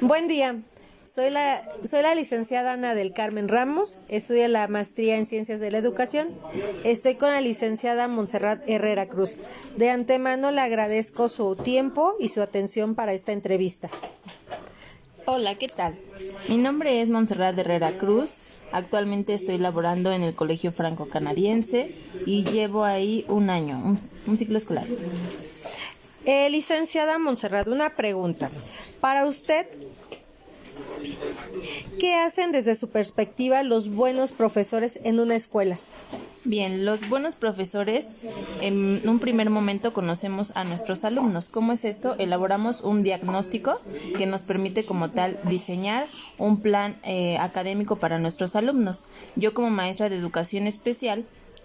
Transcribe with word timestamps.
Buen 0.00 0.26
día. 0.26 0.60
Soy 1.04 1.30
la, 1.30 1.62
soy 1.84 2.02
la 2.02 2.16
licenciada 2.16 2.72
Ana 2.72 2.96
del 2.96 3.12
Carmen 3.12 3.48
Ramos, 3.48 3.98
estudio 4.08 4.48
la 4.48 4.66
maestría 4.66 5.16
en 5.16 5.24
Ciencias 5.24 5.60
de 5.60 5.70
la 5.70 5.78
Educación. 5.78 6.28
Estoy 6.82 7.14
con 7.14 7.30
la 7.30 7.40
licenciada 7.40 8.08
Montserrat 8.08 8.68
Herrera 8.68 9.06
Cruz. 9.06 9.36
De 9.76 9.90
antemano 9.90 10.50
le 10.50 10.60
agradezco 10.62 11.28
su 11.28 11.54
tiempo 11.54 12.14
y 12.18 12.28
su 12.28 12.42
atención 12.42 12.96
para 12.96 13.12
esta 13.12 13.30
entrevista. 13.30 13.88
Hola, 15.26 15.54
¿qué 15.54 15.68
tal? 15.68 15.96
Mi 16.48 16.56
nombre 16.56 17.02
es 17.02 17.08
Montserrat 17.08 17.56
Herrera 17.56 17.92
Cruz. 17.92 18.40
Actualmente 18.72 19.34
estoy 19.34 19.58
laborando 19.58 20.12
en 20.12 20.24
el 20.24 20.34
Colegio 20.34 20.72
Franco 20.72 21.06
Canadiense 21.08 21.94
y 22.26 22.42
llevo 22.42 22.82
ahí 22.82 23.24
un 23.28 23.48
año, 23.48 23.78
un, 23.78 24.00
un 24.26 24.36
ciclo 24.36 24.58
escolar. 24.58 24.86
Eh, 26.26 26.50
licenciada 26.50 27.18
Montserrat, 27.18 27.68
una 27.68 27.90
pregunta. 27.90 28.50
Para 29.00 29.26
usted, 29.26 29.64
¿qué 32.00 32.14
hacen 32.14 32.50
desde 32.50 32.74
su 32.74 32.90
perspectiva 32.90 33.62
los 33.62 33.90
buenos 33.90 34.32
profesores 34.32 34.98
en 35.04 35.20
una 35.20 35.36
escuela? 35.36 35.78
Bien, 36.42 36.84
los 36.84 37.08
buenos 37.08 37.36
profesores 37.36 38.22
en 38.60 39.08
un 39.08 39.20
primer 39.20 39.50
momento 39.50 39.92
conocemos 39.92 40.50
a 40.56 40.64
nuestros 40.64 41.04
alumnos. 41.04 41.48
¿Cómo 41.48 41.72
es 41.72 41.84
esto? 41.84 42.16
Elaboramos 42.18 42.80
un 42.80 43.04
diagnóstico 43.04 43.80
que 44.18 44.26
nos 44.26 44.42
permite 44.42 44.84
como 44.84 45.10
tal 45.10 45.38
diseñar 45.44 46.08
un 46.38 46.60
plan 46.60 46.98
eh, 47.04 47.36
académico 47.38 47.96
para 47.96 48.18
nuestros 48.18 48.56
alumnos. 48.56 49.06
Yo 49.36 49.54
como 49.54 49.70
maestra 49.70 50.08
de 50.08 50.16
educación 50.16 50.66
especial 50.66 51.24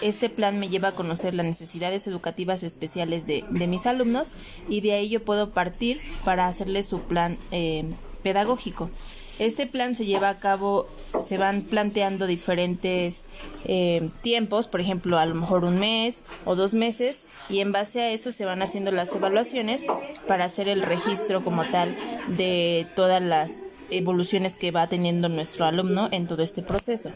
este 0.00 0.30
plan 0.30 0.58
me 0.58 0.68
lleva 0.68 0.88
a 0.88 0.94
conocer 0.94 1.34
las 1.34 1.46
necesidades 1.46 2.06
educativas 2.06 2.62
especiales 2.62 3.26
de, 3.26 3.44
mis 3.50 3.86
alumnos 3.86 4.32
y 4.68 4.80
de 4.80 4.92
ahí 4.92 5.08
yo 5.08 5.24
puedo 5.24 5.50
partir 5.50 6.00
para 6.24 6.46
hacerles 6.46 6.86
su 6.86 7.02
plan 7.02 7.36
eh, 7.50 7.84
pedagógico. 8.22 8.90
Este 9.38 9.66
plan 9.66 9.94
se 9.94 10.04
lleva 10.04 10.28
a 10.28 10.38
cabo, 10.38 10.86
se 11.22 11.38
van 11.38 11.62
planteando 11.62 12.26
diferentes 12.26 13.24
eh, 13.64 14.10
tiempos, 14.22 14.68
por 14.68 14.80
ejemplo, 14.80 15.18
a 15.18 15.26
lo 15.26 15.34
mejor 15.34 15.64
un 15.64 15.80
mes 15.80 16.22
o 16.44 16.54
dos 16.54 16.74
meses, 16.74 17.24
y 17.48 17.60
en 17.60 17.72
base 17.72 18.02
a 18.02 18.10
eso 18.10 18.30
se 18.30 18.44
van 18.44 18.62
haciendo 18.62 18.92
las 18.92 19.12
evaluaciones 19.14 19.84
para 20.28 20.44
hacer 20.44 20.68
el 20.68 20.82
registro 20.82 21.42
como 21.42 21.64
tal 21.64 21.96
de 22.36 22.86
todas 22.94 23.22
las 23.22 23.62
evoluciones 23.96 24.56
que 24.56 24.70
va 24.70 24.86
teniendo 24.86 25.28
nuestro 25.28 25.64
alumno 25.64 26.08
en 26.12 26.26
todo 26.26 26.42
este 26.42 26.62
proceso. 26.62 27.10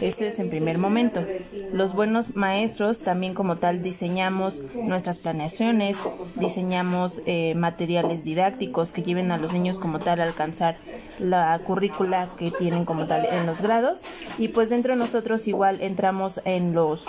Eso 0.00 0.24
es 0.24 0.38
en 0.38 0.50
primer 0.50 0.78
momento. 0.78 1.24
Los 1.72 1.94
buenos 1.94 2.36
maestros 2.36 3.00
también 3.00 3.34
como 3.34 3.56
tal 3.56 3.82
diseñamos 3.82 4.62
nuestras 4.74 5.18
planeaciones, 5.18 5.98
diseñamos 6.36 7.22
eh, 7.26 7.54
materiales 7.54 8.24
didácticos 8.24 8.92
que 8.92 9.02
lleven 9.02 9.30
a 9.30 9.38
los 9.38 9.52
niños 9.52 9.78
como 9.78 9.98
tal 9.98 10.20
a 10.20 10.24
alcanzar 10.24 10.76
la 11.18 11.58
currícula 11.64 12.28
que 12.38 12.50
tienen 12.50 12.84
como 12.84 13.06
tal 13.06 13.26
en 13.26 13.46
los 13.46 13.60
grados 13.60 14.02
y 14.38 14.48
pues 14.48 14.70
dentro 14.70 14.94
de 14.94 14.98
nosotros 14.98 15.46
igual 15.48 15.80
entramos 15.80 16.40
en 16.44 16.74
los 16.74 17.06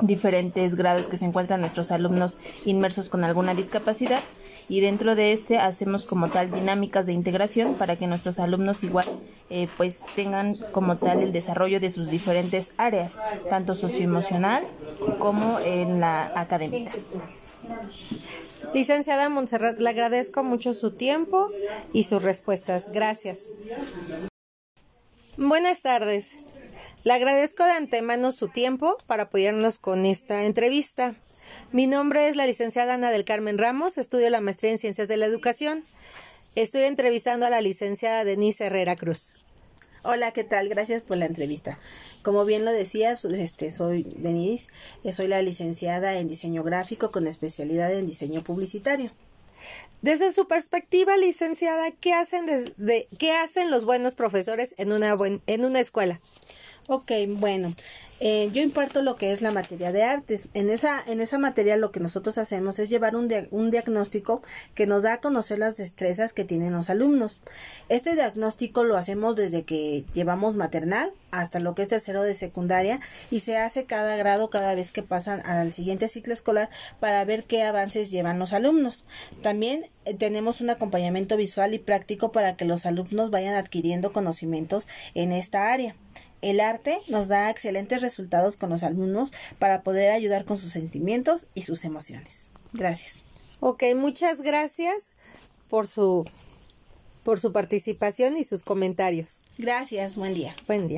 diferentes 0.00 0.74
grados 0.76 1.06
que 1.06 1.16
se 1.16 1.26
encuentran 1.26 1.60
nuestros 1.60 1.90
alumnos 1.90 2.38
inmersos 2.64 3.08
con 3.08 3.24
alguna 3.24 3.54
discapacidad 3.54 4.20
y 4.70 4.80
dentro 4.80 5.16
de 5.16 5.32
este 5.32 5.58
hacemos 5.58 6.06
como 6.06 6.28
tal 6.28 6.50
dinámicas 6.50 7.04
de 7.04 7.12
integración 7.12 7.74
para 7.74 7.96
que 7.96 8.06
nuestros 8.06 8.38
alumnos 8.38 8.84
igual 8.84 9.04
eh, 9.50 9.66
pues 9.76 10.00
tengan 10.14 10.54
como 10.70 10.96
tal 10.96 11.20
el 11.22 11.32
desarrollo 11.32 11.80
de 11.80 11.90
sus 11.90 12.08
diferentes 12.08 12.72
áreas, 12.76 13.18
tanto 13.48 13.74
socioemocional 13.74 14.64
como 15.18 15.58
en 15.58 15.98
la 15.98 16.32
académica. 16.36 16.92
Licenciada 18.72 19.28
Montserrat, 19.28 19.80
le 19.80 19.90
agradezco 19.90 20.44
mucho 20.44 20.72
su 20.72 20.92
tiempo 20.92 21.50
y 21.92 22.04
sus 22.04 22.22
respuestas. 22.22 22.92
Gracias. 22.92 23.50
Buenas 25.36 25.82
tardes. 25.82 26.36
Le 27.02 27.14
agradezco 27.14 27.64
de 27.64 27.70
antemano 27.70 28.30
su 28.30 28.48
tiempo 28.48 28.98
para 29.06 29.24
apoyarnos 29.24 29.78
con 29.78 30.04
esta 30.04 30.44
entrevista. 30.44 31.14
Mi 31.72 31.86
nombre 31.86 32.28
es 32.28 32.36
la 32.36 32.46
licenciada 32.46 32.92
Ana 32.92 33.10
del 33.10 33.24
Carmen 33.24 33.56
Ramos, 33.56 33.96
estudio 33.96 34.28
la 34.28 34.42
maestría 34.42 34.72
en 34.72 34.76
Ciencias 34.76 35.08
de 35.08 35.16
la 35.16 35.24
Educación. 35.24 35.82
Estoy 36.56 36.82
entrevistando 36.82 37.46
a 37.46 37.50
la 37.50 37.62
licenciada 37.62 38.24
Denise 38.24 38.66
Herrera 38.66 38.96
Cruz. 38.96 39.32
Hola, 40.02 40.32
¿qué 40.32 40.44
tal? 40.44 40.68
Gracias 40.68 41.00
por 41.00 41.16
la 41.16 41.24
entrevista. 41.24 41.78
Como 42.20 42.44
bien 42.44 42.66
lo 42.66 42.70
decías, 42.70 43.24
este, 43.24 43.70
soy 43.70 44.02
Denise, 44.18 44.66
eh, 45.02 45.14
soy 45.14 45.28
la 45.28 45.40
licenciada 45.40 46.18
en 46.18 46.28
diseño 46.28 46.62
gráfico 46.62 47.10
con 47.10 47.26
especialidad 47.26 47.94
en 47.94 48.06
diseño 48.06 48.42
publicitario. 48.42 49.10
Desde 50.02 50.32
su 50.32 50.46
perspectiva, 50.46 51.16
licenciada, 51.16 51.92
¿qué 51.92 52.12
hacen, 52.12 52.44
desde, 52.44 53.08
¿qué 53.18 53.32
hacen 53.32 53.70
los 53.70 53.86
buenos 53.86 54.14
profesores 54.14 54.74
en 54.76 54.92
una, 54.92 55.16
en 55.46 55.64
una 55.64 55.80
escuela? 55.80 56.20
Ok, 56.92 57.12
bueno, 57.36 57.72
eh, 58.18 58.50
yo 58.52 58.62
imparto 58.62 59.00
lo 59.00 59.14
que 59.14 59.30
es 59.30 59.42
la 59.42 59.52
materia 59.52 59.92
de 59.92 60.02
artes. 60.02 60.48
En 60.54 60.70
esa, 60.70 61.00
en 61.06 61.20
esa 61.20 61.38
materia 61.38 61.76
lo 61.76 61.92
que 61.92 62.00
nosotros 62.00 62.36
hacemos 62.36 62.80
es 62.80 62.90
llevar 62.90 63.14
un, 63.14 63.28
diagnóstico 63.28 64.42
que 64.74 64.88
nos 64.88 65.04
da 65.04 65.12
a 65.12 65.20
conocer 65.20 65.60
las 65.60 65.76
destrezas 65.76 66.32
que 66.32 66.44
tienen 66.44 66.72
los 66.72 66.90
alumnos. 66.90 67.42
Este 67.88 68.16
diagnóstico 68.16 68.82
lo 68.82 68.96
hacemos 68.96 69.36
desde 69.36 69.62
que 69.62 70.04
llevamos 70.14 70.56
maternal 70.56 71.12
hasta 71.30 71.60
lo 71.60 71.76
que 71.76 71.82
es 71.82 71.88
tercero 71.88 72.24
de 72.24 72.34
secundaria 72.34 72.98
y 73.30 73.38
se 73.38 73.56
hace 73.56 73.84
cada 73.84 74.16
grado 74.16 74.50
cada 74.50 74.74
vez 74.74 74.90
que 74.90 75.04
pasan 75.04 75.46
al 75.46 75.72
siguiente 75.72 76.08
ciclo 76.08 76.34
escolar 76.34 76.70
para 76.98 77.24
ver 77.24 77.44
qué 77.44 77.62
avances 77.62 78.10
llevan 78.10 78.40
los 78.40 78.52
alumnos. 78.52 79.04
También 79.42 79.84
eh, 80.06 80.14
tenemos 80.14 80.60
un 80.60 80.70
acompañamiento 80.70 81.36
visual 81.36 81.72
y 81.72 81.78
práctico 81.78 82.32
para 82.32 82.56
que 82.56 82.64
los 82.64 82.84
alumnos 82.84 83.30
vayan 83.30 83.54
adquiriendo 83.54 84.12
conocimientos 84.12 84.88
en 85.14 85.30
esta 85.30 85.72
área. 85.72 85.94
El 86.42 86.60
arte 86.60 86.98
nos 87.08 87.28
da 87.28 87.50
excelentes 87.50 88.02
resultados 88.02 88.56
con 88.56 88.70
los 88.70 88.82
alumnos 88.82 89.30
para 89.58 89.82
poder 89.82 90.12
ayudar 90.12 90.44
con 90.44 90.56
sus 90.56 90.72
sentimientos 90.72 91.46
y 91.54 91.62
sus 91.62 91.84
emociones. 91.84 92.48
Gracias. 92.72 93.24
Ok, 93.60 93.84
muchas 93.94 94.40
gracias 94.40 95.12
por 95.68 95.86
su 95.86 96.24
por 97.24 97.38
su 97.38 97.52
participación 97.52 98.36
y 98.36 98.44
sus 98.44 98.64
comentarios. 98.64 99.40
Gracias, 99.58 100.16
buen 100.16 100.34
día. 100.34 100.54
Buen 100.66 100.80
día. 100.80 100.88